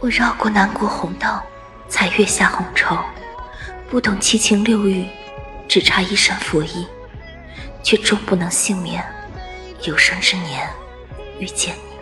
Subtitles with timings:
[0.00, 1.28] 我绕过南国红豆
[1.88, 2.98] 才月下红绸。
[3.90, 5.06] 不懂七情六欲
[5.68, 6.86] 只差一身佛衣
[7.82, 9.04] 却终不能幸免。
[9.82, 10.68] 有生之年
[11.38, 11.99] 遇见你。